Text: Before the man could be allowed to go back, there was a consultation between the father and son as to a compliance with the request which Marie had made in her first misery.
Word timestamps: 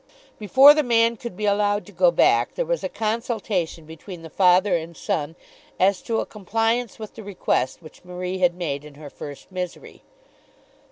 Before 0.39 0.73
the 0.73 0.81
man 0.81 1.15
could 1.15 1.37
be 1.37 1.45
allowed 1.45 1.85
to 1.85 1.91
go 1.91 2.09
back, 2.09 2.55
there 2.55 2.65
was 2.65 2.83
a 2.83 2.89
consultation 2.89 3.85
between 3.85 4.23
the 4.23 4.31
father 4.31 4.75
and 4.75 4.97
son 4.97 5.35
as 5.79 6.01
to 6.01 6.19
a 6.19 6.25
compliance 6.25 6.97
with 6.97 7.13
the 7.13 7.21
request 7.23 7.83
which 7.83 8.03
Marie 8.03 8.39
had 8.39 8.55
made 8.55 8.83
in 8.83 8.95
her 8.95 9.11
first 9.11 9.51
misery. 9.51 10.01